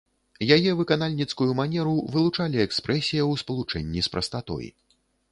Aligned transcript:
Яе 0.55 0.71
выканальніцкую 0.77 1.47
манеру 1.59 1.91
вылучалі 2.15 2.63
экспрэсія 2.67 3.23
ў 3.31 3.43
спалучэнні 3.43 3.99
з 4.07 4.13
прастатой. 4.15 4.65